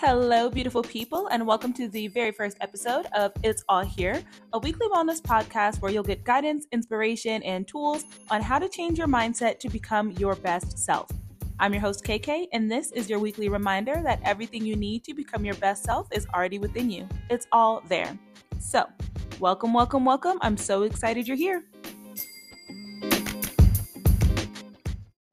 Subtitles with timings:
[0.00, 4.58] Hello, beautiful people, and welcome to the very first episode of It's All Here, a
[4.60, 9.08] weekly wellness podcast where you'll get guidance, inspiration, and tools on how to change your
[9.08, 11.10] mindset to become your best self.
[11.58, 15.14] I'm your host, KK, and this is your weekly reminder that everything you need to
[15.14, 17.08] become your best self is already within you.
[17.28, 18.16] It's all there.
[18.60, 18.86] So,
[19.40, 20.38] welcome, welcome, welcome.
[20.42, 21.64] I'm so excited you're here.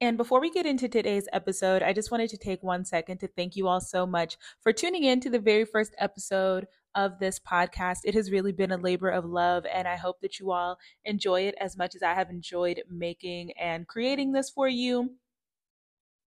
[0.00, 3.28] And before we get into today's episode, I just wanted to take one second to
[3.28, 7.38] thank you all so much for tuning in to the very first episode of this
[7.38, 8.00] podcast.
[8.04, 11.42] It has really been a labor of love, and I hope that you all enjoy
[11.42, 15.14] it as much as I have enjoyed making and creating this for you.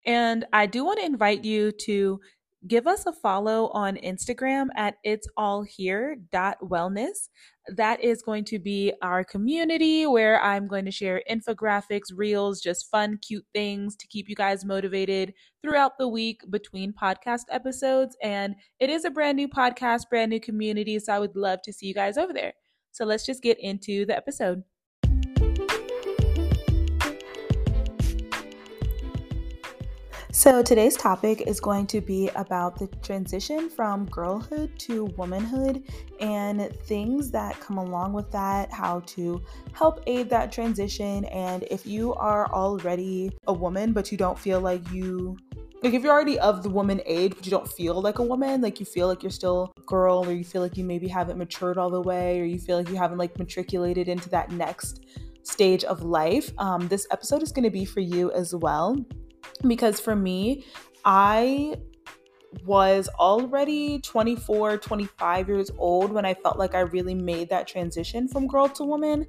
[0.06, 2.22] And I do want to invite you to
[2.68, 7.30] give us a follow on Instagram at it's all here dot wellness.
[7.76, 12.90] That is going to be our community where I'm going to share infographics, reels, just
[12.90, 18.18] fun, cute things to keep you guys motivated throughout the week between podcast episodes.
[18.22, 21.00] And it is a brand new podcast, brand new community.
[21.00, 22.54] So I would love to see you guys over there.
[22.92, 24.64] So let's just get into the episode.
[30.32, 35.84] So, today's topic is going to be about the transition from girlhood to womanhood
[36.20, 39.42] and things that come along with that, how to
[39.74, 41.26] help aid that transition.
[41.26, 45.36] And if you are already a woman, but you don't feel like you
[45.82, 48.60] like if you're already of the woman age but you don't feel like a woman
[48.60, 51.38] like you feel like you're still a girl or you feel like you maybe haven't
[51.38, 55.06] matured all the way or you feel like you haven't like matriculated into that next
[55.44, 58.98] stage of life um, this episode is going to be for you as well
[59.68, 60.66] because for me,
[61.06, 61.76] I
[62.66, 68.28] was already 24, 25 years old when I felt like I really made that transition
[68.28, 69.26] from girl to woman.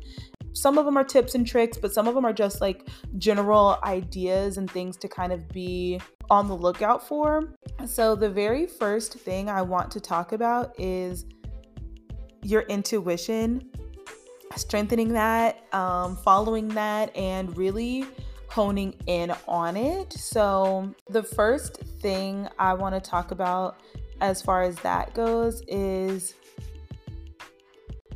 [0.53, 3.79] Some of them are tips and tricks, but some of them are just like general
[3.85, 7.55] ideas and things to kind of be on the lookout for.
[7.87, 11.27] So, the very first thing I want to talk about is
[12.43, 13.71] your intuition,
[14.57, 18.07] strengthening that, um, following that, and really
[18.51, 20.13] honing in on it.
[20.13, 23.81] So, the first thing I want to talk about
[24.21, 26.35] as far as that goes is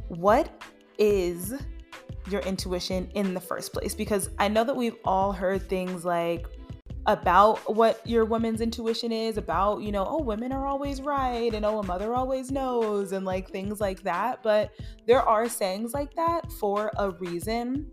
[0.09, 0.51] what
[0.99, 1.55] is
[2.29, 3.95] your intuition in the first place?
[3.95, 6.47] Because I know that we've all heard things like,
[7.07, 11.65] about what your woman's intuition is about you know oh women are always right and
[11.65, 14.71] oh a mother always knows and like things like that but
[15.07, 17.91] there are sayings like that for a reason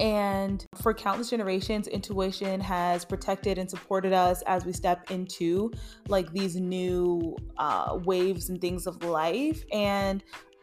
[0.00, 5.70] and for countless generations, intuition has protected and supported us as we step into
[6.08, 9.64] like these new uh, waves and things of life.
[9.72, 10.22] And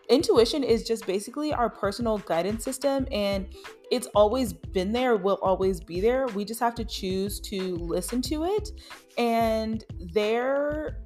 [0.10, 3.48] intuition is just basically our personal guidance system and
[3.90, 8.22] it's always been there will always be there we just have to choose to listen
[8.22, 8.70] to it
[9.18, 10.98] and there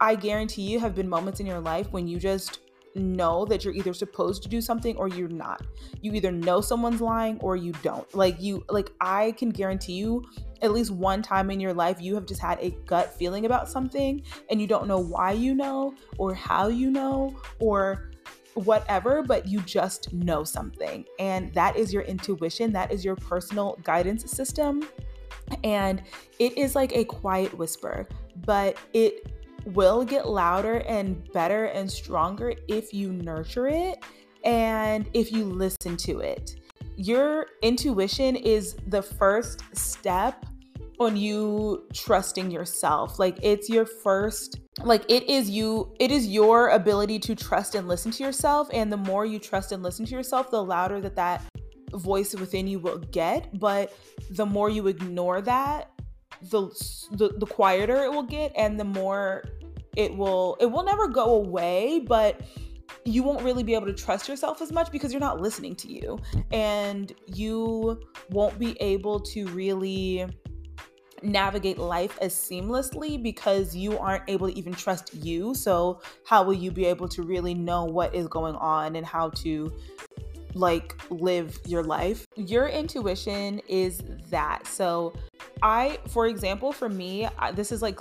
[0.00, 2.63] i guarantee you have been moments in your life when you just
[2.94, 5.62] know that you're either supposed to do something or you're not.
[6.00, 8.12] You either know someone's lying or you don't.
[8.14, 10.24] Like you like I can guarantee you
[10.62, 13.68] at least one time in your life you have just had a gut feeling about
[13.68, 18.10] something and you don't know why you know or how you know or
[18.54, 21.04] whatever, but you just know something.
[21.18, 24.88] And that is your intuition, that is your personal guidance system.
[25.62, 26.02] And
[26.38, 28.08] it is like a quiet whisper,
[28.46, 29.33] but it
[29.66, 34.02] will get louder and better and stronger if you nurture it
[34.44, 36.56] and if you listen to it.
[36.96, 40.46] Your intuition is the first step
[41.00, 43.18] on you trusting yourself.
[43.18, 47.88] Like it's your first like it is you it is your ability to trust and
[47.88, 51.16] listen to yourself and the more you trust and listen to yourself, the louder that
[51.16, 51.42] that
[51.92, 53.96] voice within you will get, but
[54.30, 55.90] the more you ignore that,
[56.50, 56.68] the,
[57.12, 59.44] the the quieter it will get and the more
[59.96, 62.40] it will it will never go away but
[63.04, 65.90] you won't really be able to trust yourself as much because you're not listening to
[65.92, 66.18] you
[66.52, 68.00] and you
[68.30, 70.26] won't be able to really
[71.22, 76.54] navigate life as seamlessly because you aren't able to even trust you so how will
[76.54, 79.72] you be able to really know what is going on and how to
[80.54, 82.26] like live your life.
[82.36, 84.66] Your intuition is that.
[84.66, 85.12] So,
[85.62, 88.00] I, for example, for me, this is like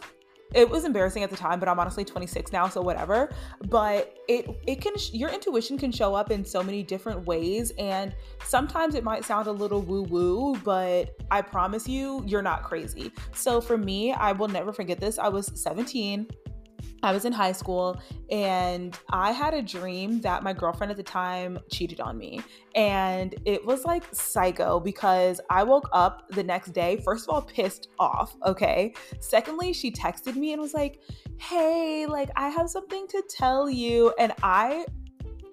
[0.53, 3.31] it was embarrassing at the time but i'm honestly 26 now so whatever.
[3.69, 8.15] But it it can your intuition can show up in so many different ways and
[8.43, 13.11] sometimes it might sound a little woo woo but i promise you you're not crazy.
[13.33, 15.17] So for me i will never forget this.
[15.17, 16.27] I was 17
[17.03, 18.01] I was in high school
[18.31, 22.41] and I had a dream that my girlfriend at the time cheated on me.
[22.75, 27.41] And it was like psycho because I woke up the next day, first of all,
[27.41, 28.35] pissed off.
[28.45, 28.93] Okay.
[29.19, 31.01] Secondly, she texted me and was like,
[31.37, 34.13] Hey, like, I have something to tell you.
[34.17, 34.85] And I,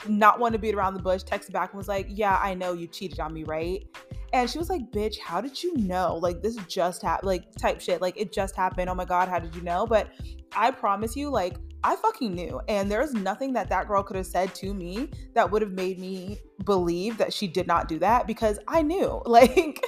[0.08, 2.72] not want to beat around the bush, texted back and was like, Yeah, I know
[2.72, 3.84] you cheated on me, right?
[4.32, 6.16] And she was like, bitch, how did you know?
[6.16, 8.00] Like, this just happened, like, type shit.
[8.00, 8.88] Like, it just happened.
[8.88, 9.86] Oh my God, how did you know?
[9.86, 10.08] But
[10.52, 12.60] I promise you, like, I fucking knew.
[12.68, 15.98] And there's nothing that that girl could have said to me that would have made
[15.98, 19.20] me believe that she did not do that because I knew.
[19.30, 19.84] Like,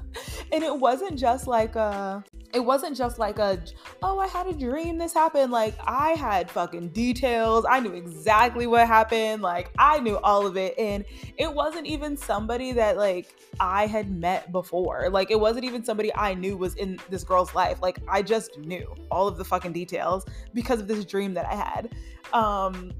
[0.52, 3.62] and it wasn't just like a it wasn't just like a
[4.02, 5.52] oh i had a dream this happened.
[5.52, 7.64] Like i had fucking details.
[7.68, 9.42] I knew exactly what happened.
[9.42, 10.78] Like i knew all of it.
[10.78, 11.04] And
[11.36, 15.08] it wasn't even somebody that like i had met before.
[15.10, 17.82] Like it wasn't even somebody i knew was in this girl's life.
[17.82, 21.54] Like i just knew all of the fucking details because of this dream that i
[21.54, 21.94] had.
[22.32, 22.92] Um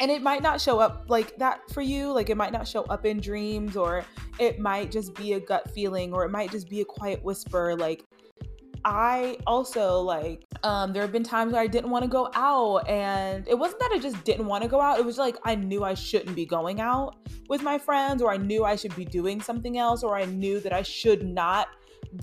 [0.00, 2.10] and it might not show up like that for you.
[2.10, 4.04] Like it might not show up in dreams or
[4.38, 7.76] it might just be a gut feeling or it might just be a quiet whisper.
[7.76, 8.04] Like
[8.84, 12.88] I also like um there have been times where I didn't want to go out
[12.88, 15.54] and it wasn't that I just didn't want to go out it was like I
[15.54, 17.16] knew I shouldn't be going out
[17.48, 20.60] with my friends or I knew I should be doing something else or I knew
[20.60, 21.68] that I should not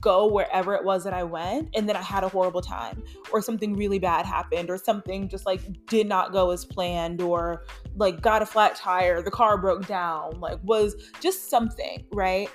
[0.01, 3.41] go wherever it was that I went and then I had a horrible time or
[3.41, 7.63] something really bad happened or something just like did not go as planned or
[7.95, 12.49] like got a flat tire, the car broke down, like was just something, right?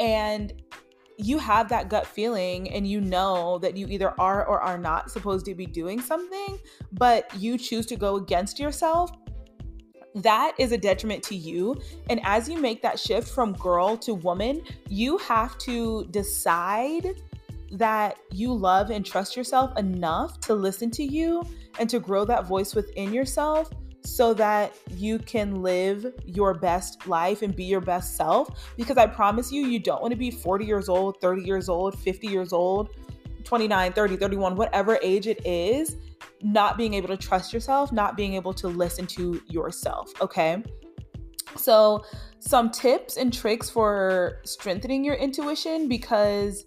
[0.00, 0.52] And
[1.18, 5.10] you have that gut feeling and you know that you either are or are not
[5.10, 6.58] supposed to be doing something,
[6.92, 9.10] but you choose to go against yourself
[10.14, 11.80] that is a detriment to you.
[12.10, 17.06] And as you make that shift from girl to woman, you have to decide
[17.72, 21.42] that you love and trust yourself enough to listen to you
[21.78, 23.70] and to grow that voice within yourself
[24.04, 28.72] so that you can live your best life and be your best self.
[28.76, 31.98] Because I promise you, you don't want to be 40 years old, 30 years old,
[31.98, 32.90] 50 years old,
[33.44, 35.96] 29, 30, 31, whatever age it is
[36.42, 40.12] not being able to trust yourself, not being able to listen to yourself.
[40.20, 40.62] Okay.
[41.56, 42.04] So,
[42.38, 46.64] some tips and tricks for strengthening your intuition because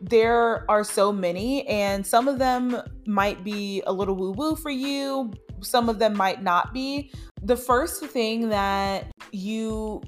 [0.00, 4.70] there are so many, and some of them might be a little woo woo for
[4.70, 7.10] you, some of them might not be.
[7.42, 10.02] The first thing that you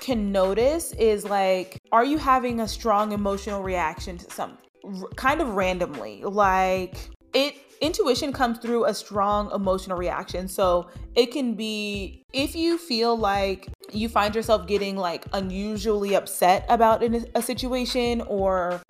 [0.00, 4.68] can notice is like, are you having a strong emotional reaction to something?
[5.16, 6.22] kind of randomly.
[6.22, 6.96] Like,
[7.34, 10.48] it intuition comes through a strong emotional reaction.
[10.48, 16.66] So it can be if you feel like you find yourself getting like unusually upset
[16.68, 18.82] about a situation or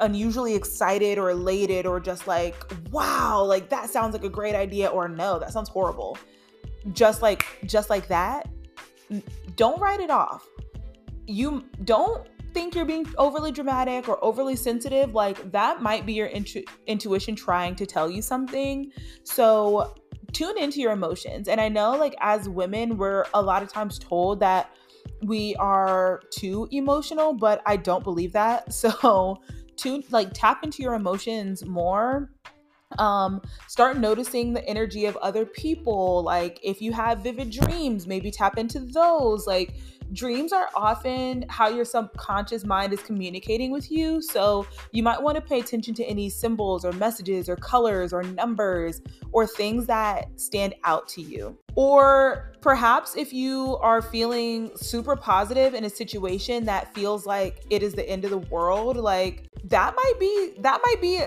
[0.00, 2.54] unusually excited or elated or just like,
[2.90, 6.18] wow, like that sounds like a great idea or no, that sounds horrible.
[6.92, 8.48] Just like just like that,
[9.56, 10.46] don't write it off.
[11.26, 16.26] You don't think you're being overly dramatic or overly sensitive, like that might be your
[16.28, 18.90] intu- intuition trying to tell you something.
[19.24, 19.94] So
[20.32, 21.48] tune into your emotions.
[21.48, 24.70] And I know, like, as women, we're a lot of times told that
[25.22, 28.72] we are too emotional, but I don't believe that.
[28.82, 29.40] So
[29.76, 32.30] tune, like, tap into your emotions more
[32.98, 38.30] um start noticing the energy of other people like if you have vivid dreams maybe
[38.30, 39.74] tap into those like
[40.12, 44.20] dreams are often how your subconscious mind is communicating with you.
[44.20, 48.22] So you might want to pay attention to any symbols or messages or colors or
[48.22, 49.00] numbers
[49.32, 51.56] or things that stand out to you.
[51.74, 57.82] Or perhaps if you are feeling super positive in a situation that feels like it
[57.82, 61.22] is the end of the world, like that might be that might be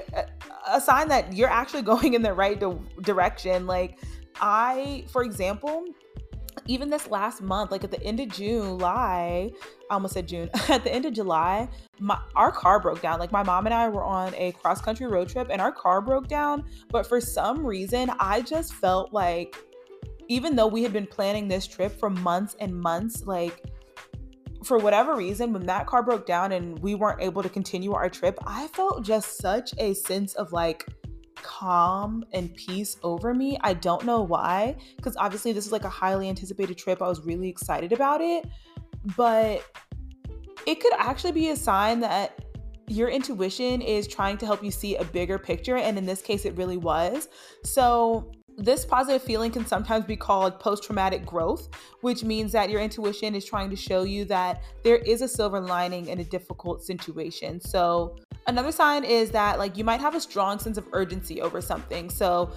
[0.67, 2.61] a, sign that you're actually going in the right
[3.01, 3.65] direction.
[3.65, 3.99] Like
[4.39, 5.85] I, for example,
[6.67, 9.51] even this last month, like at the end of July,
[9.89, 11.67] I almost said June, at the end of July,
[11.99, 13.19] my, our car broke down.
[13.19, 16.01] Like my mom and I were on a cross country road trip and our car
[16.01, 16.65] broke down.
[16.89, 19.55] But for some reason, I just felt like,
[20.27, 23.63] even though we had been planning this trip for months and months, like
[24.63, 28.09] for whatever reason, when that car broke down and we weren't able to continue our
[28.09, 30.85] trip, I felt just such a sense of like,
[31.45, 33.57] calm and peace over me.
[33.61, 37.01] I don't know why, because obviously this is like a highly anticipated trip.
[37.01, 38.45] I was really excited about it,
[39.15, 39.63] but
[40.65, 42.43] it could actually be a sign that
[42.87, 45.77] your intuition is trying to help you see a bigger picture.
[45.77, 47.29] And in this case, it really was.
[47.63, 51.67] So, this positive feeling can sometimes be called post traumatic growth,
[51.99, 55.59] which means that your intuition is trying to show you that there is a silver
[55.59, 57.59] lining in a difficult situation.
[57.59, 58.15] So,
[58.47, 62.09] Another sign is that like you might have a strong sense of urgency over something.
[62.09, 62.51] So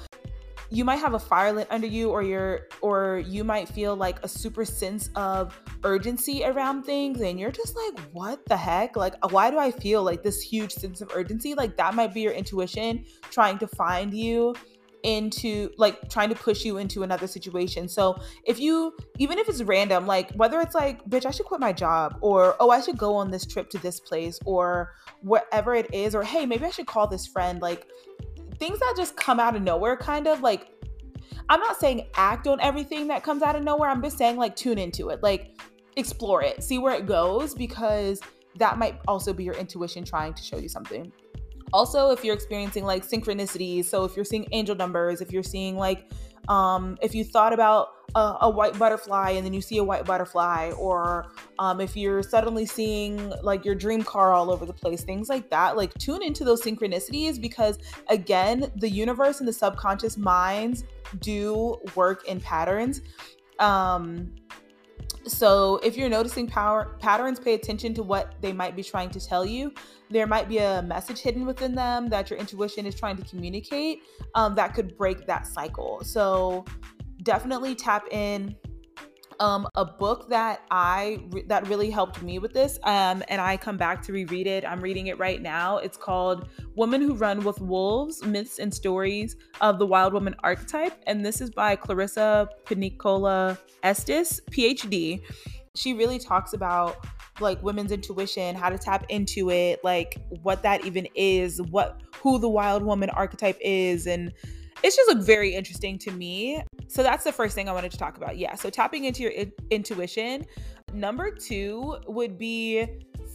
[0.71, 4.23] you might have a fire lit under you or you're or you might feel like
[4.23, 8.97] a super sense of urgency around things and you're just like what the heck?
[8.97, 11.55] Like uh, why do i feel like this huge sense of urgency?
[11.55, 14.55] Like that might be your intuition trying to find you
[15.03, 17.89] into like trying to push you into another situation.
[17.89, 21.61] So if you even if it's random, like whether it's like, bitch, I should quit
[21.61, 25.75] my job, or oh, I should go on this trip to this place, or whatever
[25.75, 27.87] it is, or hey, maybe I should call this friend, like
[28.59, 30.69] things that just come out of nowhere, kind of like
[31.49, 33.89] I'm not saying act on everything that comes out of nowhere.
[33.89, 35.61] I'm just saying like tune into it, like
[35.97, 38.21] explore it, see where it goes, because
[38.57, 41.13] that might also be your intuition trying to show you something.
[41.73, 45.77] Also, if you're experiencing like synchronicities, so if you're seeing angel numbers, if you're seeing
[45.77, 46.11] like,
[46.49, 50.07] um, if you thought about a, a, white butterfly and then you see a white
[50.07, 51.27] butterfly, or
[51.59, 55.51] um, if you're suddenly seeing like your dream car all over the place, things like
[55.51, 60.85] that, like tune into those synchronicities because again, the universe and the subconscious minds
[61.21, 63.03] do work in patterns.
[63.59, 64.33] Um,
[65.31, 69.21] so if you're noticing power patterns, pay attention to what they might be trying to
[69.21, 69.73] tell you.
[70.11, 74.03] There might be a message hidden within them that your intuition is trying to communicate
[74.35, 76.03] um, that could break that cycle.
[76.03, 76.65] So
[77.23, 78.57] definitely tap in
[79.41, 83.57] um, a book that I re- that really helped me with this, um, and I
[83.57, 84.65] come back to reread it.
[84.65, 85.79] I'm reading it right now.
[85.79, 90.95] It's called "Women Who Run with Wolves: Myths and Stories of the Wild Woman Archetype,"
[91.07, 95.21] and this is by Clarissa Pinkola Estes, PhD.
[95.75, 96.97] She really talks about
[97.41, 102.39] like women's intuition, how to tap into it, like what that even is, what who
[102.39, 104.33] the wild woman archetype is, and
[104.83, 106.63] it's just like very interesting to me.
[106.89, 108.39] So that's the first thing I wanted to talk about.
[108.39, 108.55] Yeah.
[108.55, 110.47] So tapping into your in- intuition.
[110.93, 112.87] Number two would be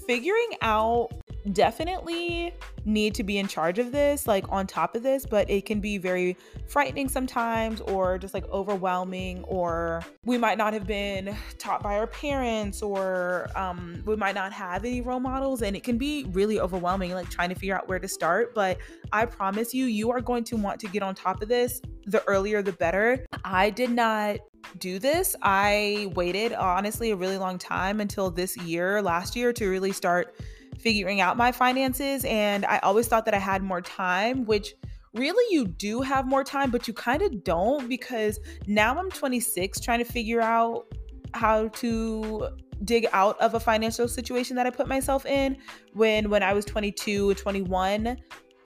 [0.08, 1.12] figuring out
[1.52, 2.54] definitely
[2.86, 5.80] need to be in charge of this, like on top of this, but it can
[5.80, 11.84] be very frightening sometimes or just like overwhelming, or we might not have been taught
[11.84, 15.98] by our parents, or um, we might not have any role models, and it can
[15.98, 18.56] be really overwhelming, like trying to figure out where to start.
[18.56, 18.78] But
[19.12, 21.82] I promise you, you are going to want to get on top of this.
[22.06, 23.26] The earlier, the better.
[23.46, 24.40] I did not
[24.80, 25.36] do this.
[25.42, 30.36] I waited honestly a really long time until this year, last year, to really start
[30.84, 32.26] figuring out my finances.
[32.26, 34.76] And I always thought that I had more time, which
[35.14, 39.80] really you do have more time, but you kind of don't because now I'm 26
[39.80, 40.86] trying to figure out
[41.34, 42.50] how to
[42.84, 45.58] dig out of a financial situation that I put myself in
[45.94, 48.18] when when I was 22 21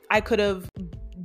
[0.09, 0.69] I could have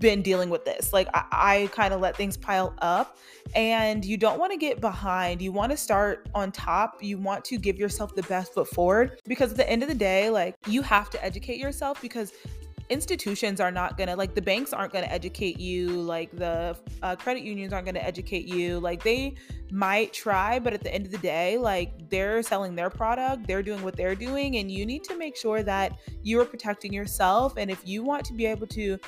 [0.02, 0.92] been dealing with this.
[0.92, 3.16] Like I, I kind of let things pile up
[3.54, 5.40] and you don't want to get behind.
[5.40, 7.02] You want to start on top.
[7.02, 9.94] You want to give yourself the best foot forward because at the end of the
[9.94, 12.32] day, like you have to educate yourself because
[12.88, 17.42] institutions are not gonna like the banks aren't gonna educate you like the uh, credit
[17.42, 19.34] unions aren't gonna educate you like they
[19.70, 23.62] might try but at the end of the day like they're selling their product they're
[23.62, 27.54] doing what they're doing and you need to make sure that you are protecting yourself
[27.56, 28.98] and if you want to be able to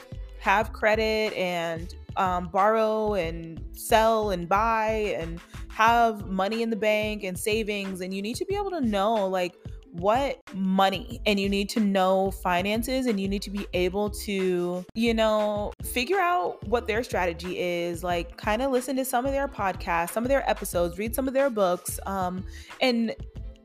[0.45, 7.25] have credit and um, borrow and sell and buy and have money in the bank
[7.25, 9.57] and savings and you need to be able to know like
[9.93, 14.85] what money and you need to know finances and you need to be able to
[14.95, 19.33] you know figure out what their strategy is like kind of listen to some of
[19.33, 22.45] their podcasts some of their episodes read some of their books um
[22.83, 23.15] and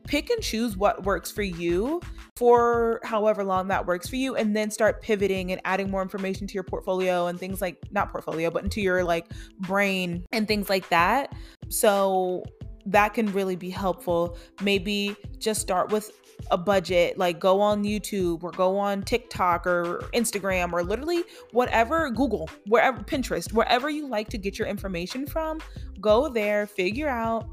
[0.06, 2.00] pick and choose what works for you
[2.40, 6.46] for however long that works for you and then start pivoting and adding more information
[6.46, 9.26] to your portfolio and things like not portfolio but into your like
[9.58, 11.34] brain and things like that.
[11.68, 12.42] So
[12.86, 14.38] that can really be helpful.
[14.62, 16.10] Maybe just start with
[16.50, 22.08] a budget like go on youtube or go on tiktok or instagram or literally whatever
[22.10, 25.60] google wherever pinterest wherever you like to get your information from.
[26.00, 27.46] Go there figure out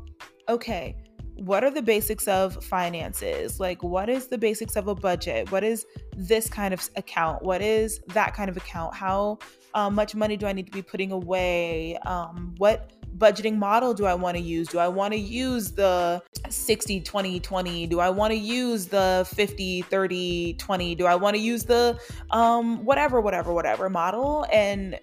[0.47, 0.95] okay
[1.37, 3.59] what are the basics of finances?
[3.59, 5.51] Like, what is the basics of a budget?
[5.51, 7.43] What is this kind of account?
[7.43, 8.95] What is that kind of account?
[8.95, 9.39] How
[9.73, 11.97] uh, much money do I need to be putting away?
[12.05, 14.67] Um, what budgeting model do I want to use?
[14.67, 17.87] Do I want to use the 60 20 20?
[17.87, 20.95] Do I want to use the 50 30 20?
[20.95, 21.99] Do I want to use the
[22.31, 24.99] um whatever whatever whatever model and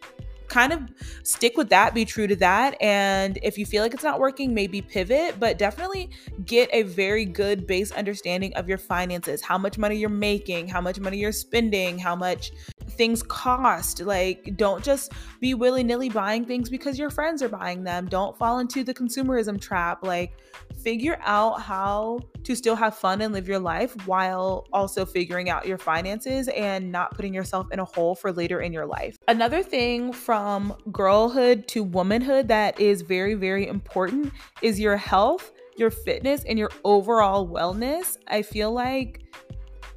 [0.49, 0.81] kind of
[1.23, 2.77] stick with that, be true to that.
[2.81, 6.11] And if you feel like it's not working, maybe pivot, but definitely
[6.45, 10.81] get a very good base understanding of your finances, how much money you're making, how
[10.81, 12.53] much money you're spending, how much
[12.95, 14.01] things cost.
[14.01, 18.07] Like, don't just be willy nilly buying things because your friends are buying them.
[18.07, 20.03] Don't fall into the consumerism trap.
[20.03, 20.35] Like,
[20.83, 25.67] figure out how to still have fun and live your life while also figuring out
[25.67, 29.17] your finances and not putting yourself in a hole for later in your life.
[29.29, 34.33] Another thing from girlhood to womanhood that is very, very important
[34.63, 38.19] is your health, your fitness, and your overall wellness.
[38.29, 39.23] I feel like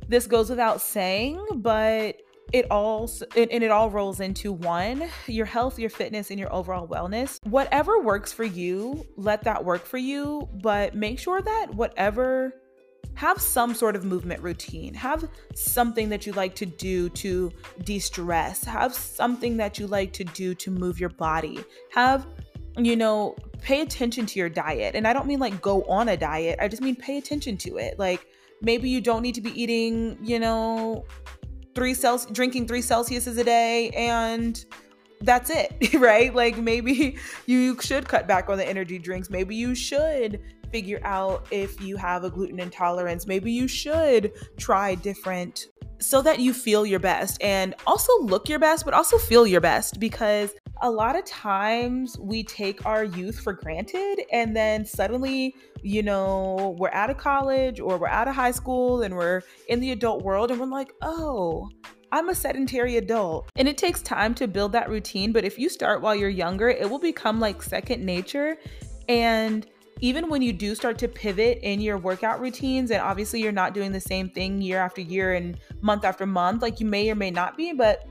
[0.07, 2.21] this goes without saying, but
[2.53, 6.87] it all and it all rolls into one your health your fitness and your overall
[6.87, 7.39] wellness.
[7.45, 12.53] Whatever works for you let that work for you but make sure that whatever
[13.17, 14.93] have some sort of movement routine.
[14.93, 17.51] Have something that you like to do to
[17.83, 18.63] de-stress.
[18.63, 21.63] Have something that you like to do to move your body.
[21.91, 22.27] Have
[22.77, 24.93] you know pay attention to your diet.
[24.93, 26.59] And i don't mean like go on a diet.
[26.61, 27.97] I just mean pay attention to it.
[27.97, 28.27] Like
[28.61, 31.03] maybe you don't need to be eating you know
[31.77, 34.65] three celsius drinking three celsiuses a day and
[35.21, 36.33] that's it right?
[36.33, 39.29] Like maybe you should cut back on the energy drinks.
[39.29, 40.41] Maybe you should
[40.71, 43.27] figure out if you have a gluten intolerance.
[43.27, 45.67] Maybe you should try different
[45.99, 47.39] so that you feel your best.
[47.43, 52.17] And also look your best but also feel your best because a lot of times
[52.19, 57.79] we take our youth for granted and then suddenly you know we're out of college
[57.79, 60.93] or we're out of high school and we're in the adult world and we're like
[61.01, 61.69] oh
[62.09, 63.49] I'm a sedentary adult.
[63.57, 66.69] And it takes time to build that routine, but if you start while you're younger,
[66.69, 68.57] it will become like second nature.
[69.09, 69.67] And
[69.99, 73.73] even when you do start to pivot in your workout routines, and obviously you're not
[73.73, 77.15] doing the same thing year after year and month after month, like you may or
[77.15, 78.07] may not be, but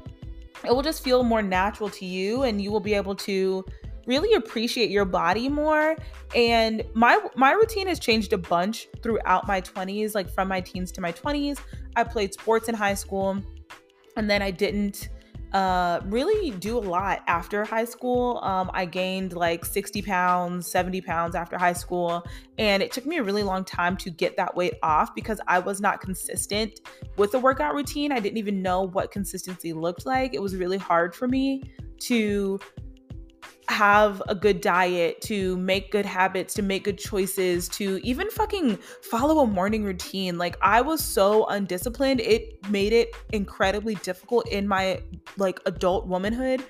[0.66, 3.64] it will just feel more natural to you and you will be able to
[4.06, 5.96] really appreciate your body more.
[6.35, 10.90] And my my routine has changed a bunch throughout my 20s like from my teens
[10.92, 11.58] to my 20s
[11.94, 13.40] i played sports in high school
[14.16, 15.08] and then i didn't
[15.52, 18.40] uh, really do a lot after high school.
[18.42, 22.26] Um, I gained like 60 pounds, 70 pounds after high school.
[22.58, 25.58] And it took me a really long time to get that weight off because I
[25.58, 26.80] was not consistent
[27.16, 28.12] with the workout routine.
[28.12, 30.34] I didn't even know what consistency looked like.
[30.34, 31.62] It was really hard for me
[32.00, 32.58] to
[33.68, 38.76] have a good diet, to make good habits, to make good choices, to even fucking
[39.02, 40.38] follow a morning routine.
[40.38, 45.00] Like I was so undisciplined, it made it incredibly difficult in my
[45.37, 46.62] like adult womanhood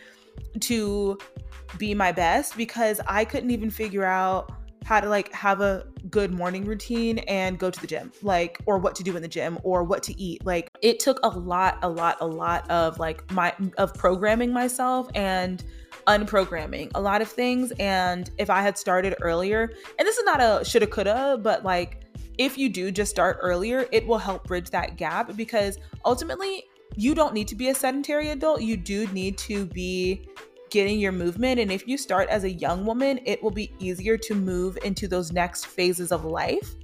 [0.61, 1.19] to
[1.79, 4.53] be my best because I couldn't even figure out
[4.85, 8.79] how to like have a good morning routine and go to the gym like or
[8.79, 11.77] what to do in the gym or what to eat like it took a lot
[11.83, 15.65] a lot a lot of like my of programming myself and
[16.07, 17.73] unprogramming a lot of things.
[17.79, 22.03] And if I had started earlier, and this is not a shoulda, coulda, but like
[22.39, 26.65] if you do just start earlier, it will help bridge that gap because ultimately
[26.97, 28.63] you don't need to be a sedentary adult.
[28.63, 30.29] You do need to be
[30.71, 31.61] getting your movement.
[31.61, 35.09] And if you start as a young woman, it will be easier to move into
[35.09, 36.75] those next phases of life.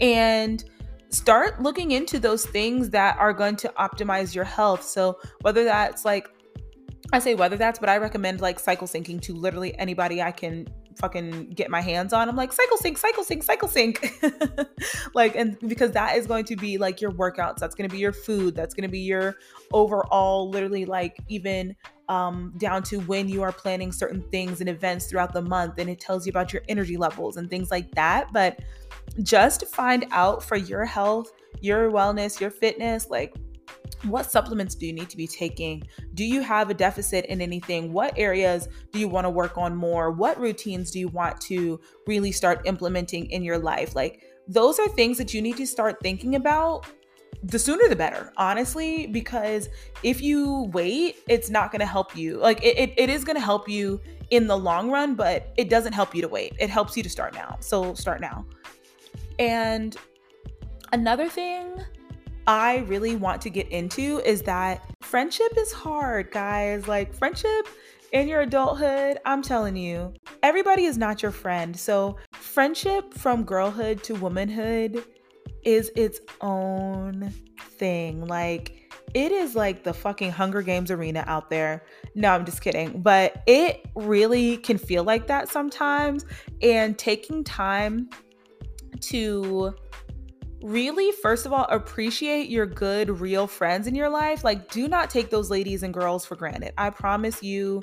[0.00, 0.64] And
[1.10, 4.82] start looking into those things that are going to optimize your health.
[4.82, 6.28] So, whether that's like
[7.12, 10.68] I say whether that's, but I recommend like cycle syncing to literally anybody I can
[10.96, 12.28] fucking get my hands on.
[12.28, 14.22] I'm like cycle sync, cycle sync, cycle sync.
[15.14, 18.00] like and because that is going to be like your workouts, that's going to be
[18.00, 19.36] your food, that's going to be your
[19.72, 21.74] overall literally like even
[22.08, 25.88] um, down to when you are planning certain things and events throughout the month and
[25.88, 28.60] it tells you about your energy levels and things like that, but
[29.22, 33.34] just find out for your health, your wellness, your fitness, like
[34.04, 35.82] what supplements do you need to be taking?
[36.14, 37.92] Do you have a deficit in anything?
[37.92, 40.10] What areas do you want to work on more?
[40.10, 43.94] What routines do you want to really start implementing in your life?
[43.94, 46.86] Like, those are things that you need to start thinking about
[47.42, 49.68] the sooner the better, honestly, because
[50.02, 52.36] if you wait, it's not going to help you.
[52.36, 55.70] Like, it, it, it is going to help you in the long run, but it
[55.70, 56.54] doesn't help you to wait.
[56.58, 57.56] It helps you to start now.
[57.60, 58.44] So, start now.
[59.38, 59.96] And
[60.92, 61.82] another thing
[62.46, 66.88] I really want to get into is that friendship is hard, guys.
[66.88, 67.68] Like, friendship
[68.12, 71.76] in your adulthood, I'm telling you, everybody is not your friend.
[71.76, 75.04] So, friendship from girlhood to womanhood
[75.64, 77.32] is its own
[77.78, 78.26] thing.
[78.26, 81.84] Like, it is like the fucking Hunger Games arena out there.
[82.14, 83.02] No, I'm just kidding.
[83.02, 86.24] But it really can feel like that sometimes.
[86.62, 88.08] And taking time
[89.00, 89.74] to
[90.62, 94.44] really, first of all, appreciate your good, real friends in your life.
[94.44, 96.72] Like, do not take those ladies and girls for granted.
[96.78, 97.82] I promise you,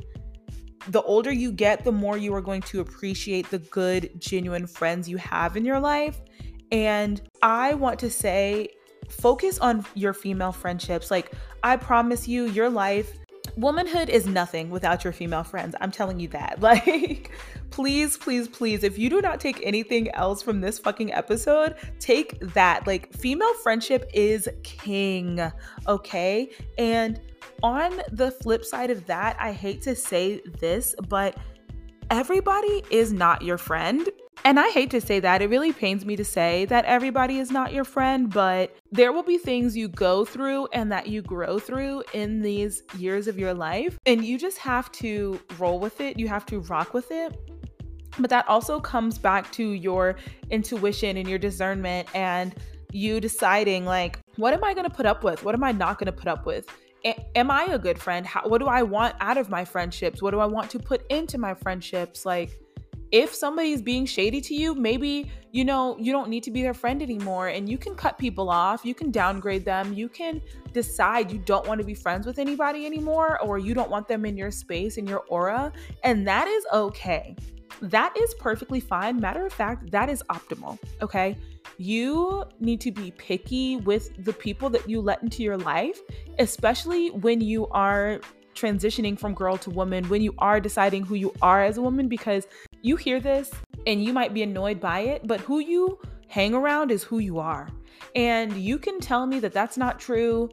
[0.89, 5.09] the older you get, the more you are going to appreciate the good, genuine friends
[5.09, 6.21] you have in your life.
[6.71, 8.69] And I want to say,
[9.09, 11.11] focus on your female friendships.
[11.11, 13.17] Like, I promise you, your life,
[13.55, 15.75] womanhood is nothing without your female friends.
[15.81, 16.59] I'm telling you that.
[16.67, 17.31] Like,
[17.69, 22.39] please, please, please, if you do not take anything else from this fucking episode, take
[22.53, 22.87] that.
[22.87, 25.39] Like, female friendship is king,
[25.87, 26.49] okay?
[26.77, 27.19] And
[27.63, 31.37] on the flip side of that, I hate to say this, but
[32.09, 34.07] everybody is not your friend.
[34.45, 35.41] And I hate to say that.
[35.41, 39.23] It really pains me to say that everybody is not your friend, but there will
[39.23, 43.53] be things you go through and that you grow through in these years of your
[43.53, 43.97] life.
[44.05, 46.17] And you just have to roll with it.
[46.17, 47.35] You have to rock with it.
[48.19, 50.15] But that also comes back to your
[50.49, 52.55] intuition and your discernment and
[52.91, 55.43] you deciding, like, what am I going to put up with?
[55.43, 56.67] What am I not going to put up with?
[57.35, 58.25] am I a good friend?
[58.25, 60.21] How, what do I want out of my friendships?
[60.21, 62.25] What do I want to put into my friendships?
[62.25, 62.59] Like,
[63.11, 66.73] if somebody's being shady to you, maybe you know you don't need to be their
[66.73, 70.41] friend anymore and you can cut people off, you can downgrade them, you can
[70.73, 74.25] decide you don't want to be friends with anybody anymore or you don't want them
[74.25, 75.71] in your space in your aura,
[76.03, 77.35] and that is okay.
[77.81, 79.19] That is perfectly fine.
[79.19, 81.37] Matter of fact, that is optimal, okay?
[81.77, 85.99] You need to be picky with the people that you let into your life,
[86.39, 88.19] especially when you are
[88.55, 92.07] transitioning from girl to woman, when you are deciding who you are as a woman,
[92.07, 92.47] because
[92.81, 93.51] you hear this
[93.85, 97.37] and you might be annoyed by it, but who you hang around is who you
[97.37, 97.69] are.
[98.15, 100.49] And you can tell me that that's not true,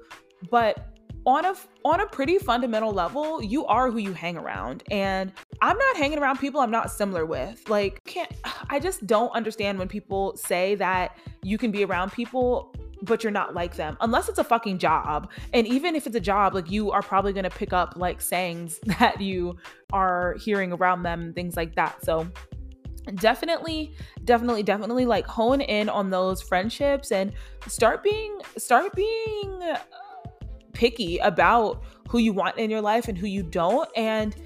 [0.50, 0.93] but
[1.26, 4.82] on a on a pretty fundamental level, you are who you hang around.
[4.90, 5.32] And
[5.62, 7.68] I'm not hanging around people I'm not similar with.
[7.68, 8.30] Like can't
[8.70, 13.32] I just don't understand when people say that you can be around people but you're
[13.32, 15.30] not like them unless it's a fucking job.
[15.52, 18.20] And even if it's a job, like you are probably going to pick up like
[18.20, 19.56] sayings that you
[19.92, 22.04] are hearing around them, things like that.
[22.04, 22.26] So
[23.16, 27.34] definitely definitely definitely like hone in on those friendships and
[27.66, 29.60] start being start being
[30.74, 34.36] picky about who you want in your life and who you don't and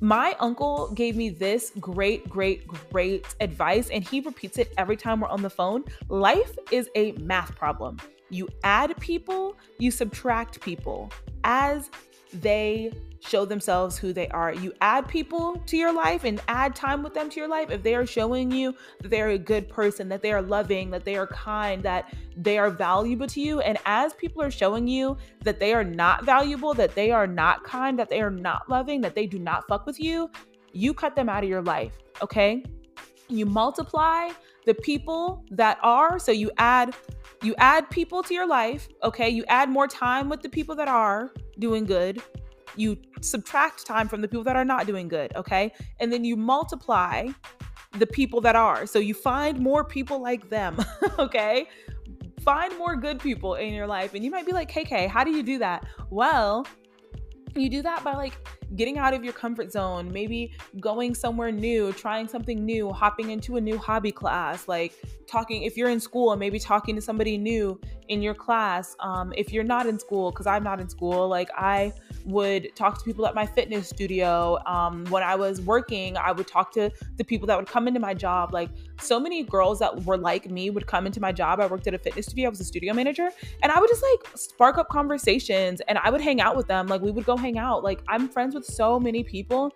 [0.00, 5.20] my uncle gave me this great, great, great advice, and he repeats it every time
[5.20, 5.82] we're on the phone.
[6.08, 7.96] Life is a math problem.
[8.28, 11.10] You add people, you subtract people
[11.44, 11.90] as
[12.34, 12.92] they
[13.26, 14.52] show themselves who they are.
[14.52, 17.82] You add people to your life and add time with them to your life if
[17.82, 21.16] they are showing you that they're a good person, that they are loving, that they
[21.16, 23.60] are kind, that they are valuable to you.
[23.60, 27.64] And as people are showing you that they are not valuable, that they are not
[27.64, 30.30] kind, that they are not loving, that they do not fuck with you,
[30.72, 32.62] you cut them out of your life, okay?
[33.28, 34.30] You multiply
[34.66, 36.94] the people that are, so you add
[37.42, 39.28] you add people to your life, okay?
[39.28, 42.22] You add more time with the people that are doing good
[42.76, 45.72] you subtract time from the people that are not doing good, okay?
[46.00, 47.28] And then you multiply
[47.98, 48.86] the people that are.
[48.86, 50.78] So you find more people like them,
[51.18, 51.68] okay?
[52.40, 54.14] Find more good people in your life.
[54.14, 55.86] And you might be like, KK, how do you do that?
[56.10, 56.66] Well,
[57.54, 58.36] you do that by like
[58.76, 63.56] getting out of your comfort zone, maybe going somewhere new, trying something new, hopping into
[63.56, 64.94] a new hobby class, like
[65.26, 68.96] talking if you're in school, maybe talking to somebody new in your class.
[69.00, 71.92] Um, if you're not in school, because I'm not in school, like I
[72.24, 74.58] would talk to people at my fitness studio.
[74.66, 78.00] Um, when I was working, I would talk to the people that would come into
[78.00, 78.52] my job.
[78.52, 81.60] Like so many girls that were like me would come into my job.
[81.60, 82.46] I worked at a fitness studio.
[82.46, 83.28] I was a studio manager,
[83.62, 86.86] and I would just like spark up conversations, and I would hang out with them.
[86.86, 87.84] Like we would go hang out.
[87.84, 89.72] Like I'm friends with so many people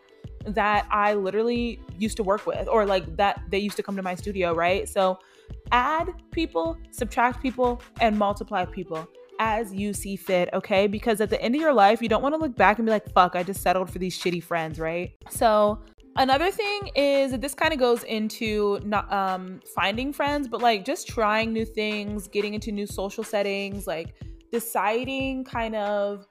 [0.46, 4.02] that I literally used to work with, or like that they used to come to
[4.02, 4.88] my studio, right?
[4.88, 5.18] So
[5.72, 10.86] add people, subtract people, and multiply people as you see fit, okay?
[10.86, 12.90] Because at the end of your life, you don't want to look back and be
[12.90, 15.12] like, fuck, I just settled for these shitty friends, right?
[15.30, 15.80] So,
[16.16, 20.84] another thing is that this kind of goes into not um finding friends, but like
[20.84, 24.14] just trying new things, getting into new social settings, like
[24.50, 26.26] deciding kind of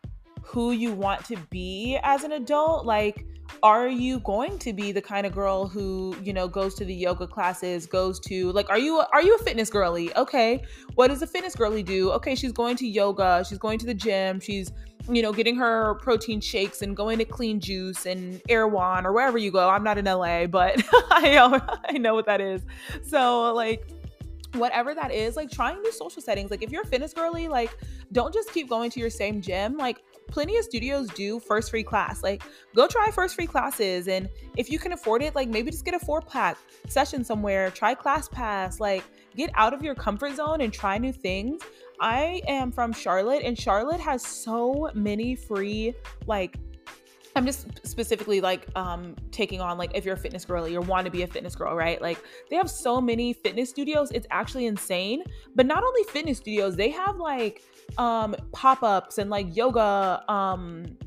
[0.48, 2.86] who you want to be as an adult.
[2.86, 3.26] Like,
[3.64, 6.94] are you going to be the kind of girl who you know goes to the
[6.94, 10.14] yoga classes goes to like are you are you a fitness girly?
[10.16, 10.64] Okay
[10.96, 12.12] what does a fitness girly do?
[12.12, 14.72] Okay she's going to yoga she's going to the gym she's
[15.10, 19.38] you know getting her protein shakes and going to clean juice and erewhon or wherever
[19.38, 19.70] you go.
[19.70, 22.64] I'm not in la but i know i know what that is.
[23.04, 23.90] So like
[24.58, 27.78] whatever that is like trying new social settings like if you're a fitness girly like
[28.12, 31.84] don't just keep going to your same gym like plenty of studios do first free
[31.84, 32.22] class.
[32.22, 32.44] Like,
[32.76, 34.08] go try first free classes.
[34.08, 37.72] And if you can afford it, like maybe just get a four pack session somewhere,
[37.72, 39.04] try Class Pass, like,
[39.36, 41.62] get out of your comfort zone and try new things.
[42.00, 45.96] I am from Charlotte, and Charlotte has so many free,
[46.28, 46.58] like,
[47.38, 51.06] I'm just specifically like um taking on like if you're a fitness girl or want
[51.06, 52.02] to be a fitness girl, right?
[52.02, 52.18] Like
[52.50, 55.24] they have so many fitness studios, it's actually insane.
[55.54, 57.62] But not only fitness studios, they have like
[58.00, 60.98] um pop-ups and like yoga um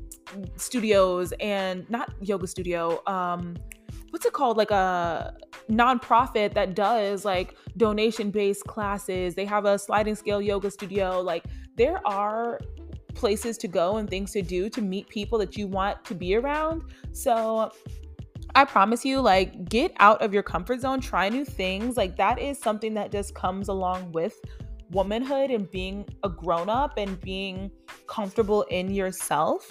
[0.56, 3.56] studios and not yoga studio, um
[4.10, 4.56] what's it called?
[4.56, 5.34] Like a
[5.68, 9.34] nonprofit that does like donation based classes.
[9.34, 11.20] They have a sliding scale yoga studio.
[11.20, 11.44] Like
[11.76, 12.60] there are
[13.14, 16.36] places to go and things to do to meet people that you want to be
[16.36, 16.82] around.
[17.12, 17.72] So
[18.54, 21.96] I promise you, like, get out of your comfort zone, try new things.
[21.96, 24.38] Like, that is something that just comes along with
[24.90, 27.70] womanhood and being a grown up and being
[28.06, 29.70] comfortable in yourself.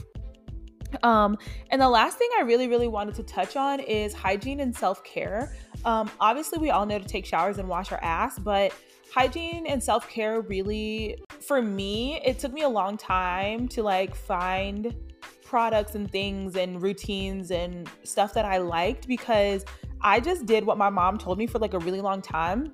[1.04, 1.38] Um,
[1.69, 5.04] and the last thing I really, really wanted to touch on is hygiene and self
[5.04, 5.54] care.
[5.86, 8.73] Um, obviously, we all know to take showers and wash our ass, but
[9.13, 14.15] hygiene and self care really, for me, it took me a long time to like
[14.15, 14.95] find
[15.43, 19.65] products and things and routines and stuff that I liked because
[20.02, 22.73] I just did what my mom told me for like a really long time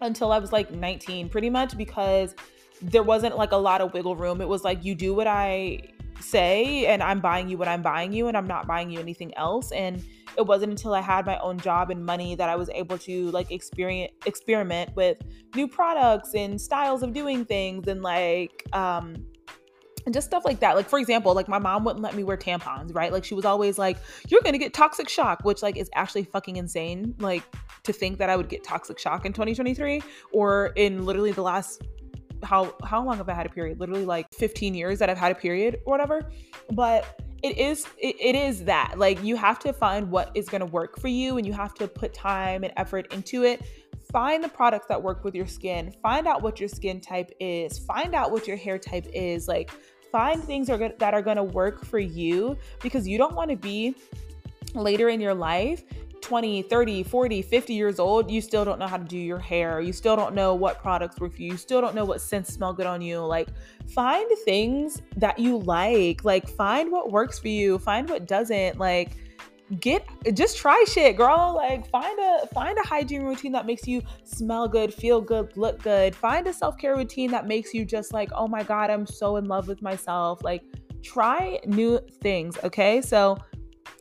[0.00, 2.34] until I was like 19, pretty much because
[2.82, 4.40] there wasn't like a lot of wiggle room.
[4.40, 5.80] It was like you do what I
[6.20, 9.36] say and I'm buying you what I'm buying you and I'm not buying you anything
[9.36, 10.02] else and
[10.36, 13.30] it wasn't until I had my own job and money that I was able to
[13.30, 15.18] like experience experiment with
[15.54, 19.26] new products and styles of doing things and like um
[20.04, 20.74] and just stuff like that.
[20.74, 23.12] Like for example, like my mom wouldn't let me wear tampons, right?
[23.12, 23.98] Like she was always like,
[24.28, 27.14] "You're gonna get toxic shock," which like is actually fucking insane.
[27.18, 27.44] Like
[27.84, 31.82] to think that I would get toxic shock in 2023 or in literally the last
[32.42, 33.80] how how long have I had a period?
[33.80, 36.30] Literally like 15 years that I've had a period or whatever.
[36.70, 38.94] But it is it, it is that.
[38.98, 41.74] Like you have to find what is going to work for you and you have
[41.74, 43.62] to put time and effort into it.
[44.10, 45.92] Find the products that work with your skin.
[46.02, 47.78] Find out what your skin type is.
[47.78, 49.48] Find out what your hair type is.
[49.48, 49.70] Like
[50.10, 53.56] find things are that are going to work for you because you don't want to
[53.56, 53.94] be
[54.74, 55.84] later in your life
[56.22, 59.80] 20, 30, 40, 50 years old, you still don't know how to do your hair.
[59.80, 61.52] You still don't know what products work for you.
[61.52, 63.18] You still don't know what scents smell good on you.
[63.18, 63.48] Like,
[63.88, 66.24] find things that you like.
[66.24, 67.78] Like, find what works for you.
[67.78, 68.78] Find what doesn't.
[68.78, 69.16] Like,
[69.80, 74.02] get just try shit girl like find a find a hygiene routine that makes you
[74.22, 78.28] smell good feel good look good find a self-care routine that makes you just like
[78.34, 80.62] oh my god i'm so in love with myself like
[81.02, 83.38] try new things okay so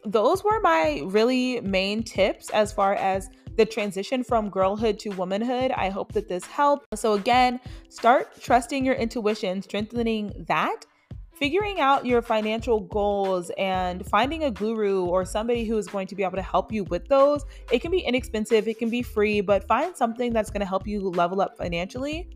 [0.06, 5.72] those were my really main tips as far as the transition from girlhood to womanhood.
[5.72, 6.88] I hope that this helped.
[6.98, 7.60] So, again,
[7.90, 10.86] start trusting your intuition, strengthening that,
[11.34, 16.16] figuring out your financial goals, and finding a guru or somebody who is going to
[16.16, 17.44] be able to help you with those.
[17.72, 20.88] It can be inexpensive, it can be free, but find something that's going to help
[20.88, 22.30] you level up financially.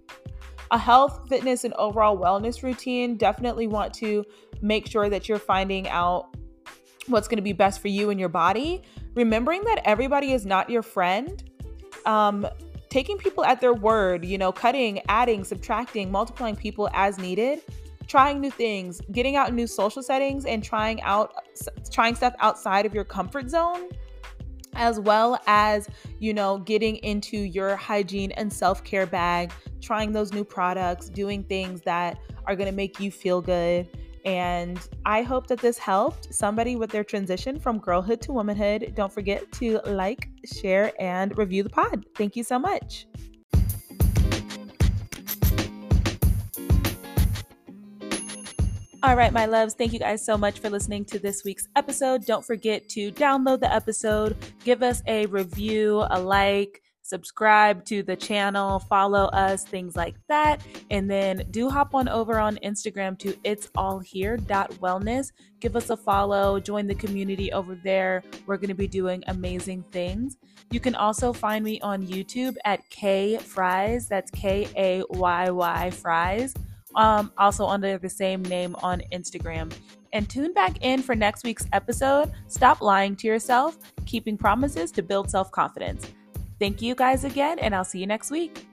[0.72, 3.18] A health, fitness, and overall wellness routine.
[3.18, 4.26] Definitely want to
[4.62, 6.36] make sure that you're finding out
[7.08, 8.82] what's going to be best for you and your body.
[9.14, 11.44] Remembering that everybody is not your friend.
[12.06, 12.48] Um,
[12.90, 17.62] taking people at their word, you know, cutting, adding, subtracting, multiplying people as needed,
[18.08, 21.34] trying new things, getting out in new social settings and trying out
[21.92, 23.90] trying stuff outside of your comfort zone
[24.76, 25.90] as well as,
[26.20, 31.82] you know, getting into your hygiene and self-care bag, trying those new products, doing things
[31.82, 33.90] that are going to make you feel good
[34.26, 38.94] and I hope that this helped somebody with their transition from girlhood to womanhood.
[38.96, 42.06] Don't forget to like, share, and review the pod.
[42.16, 43.06] Thank you so much.
[49.04, 52.26] All right, my loves, thank you guys so much for listening to this week's episode.
[52.26, 58.16] Don't forget to download the episode, give us a review, a like, subscribe to the
[58.16, 60.62] channel, follow us, things like that.
[60.90, 65.32] And then do hop on over on Instagram to it's all here wellness.
[65.60, 68.24] Give us a follow, join the community over there.
[68.48, 70.38] We're going to be doing amazing things.
[70.72, 74.08] You can also find me on YouTube at K Fires.
[74.08, 76.54] That's K A Y Y Fires.
[76.96, 79.72] Um, also under the same name on Instagram.
[80.14, 82.32] And tune back in for next week's episode.
[82.48, 86.08] Stop lying to yourself, keeping promises to build self confidence.
[86.60, 88.66] Thank you guys again, and I'll see you next week.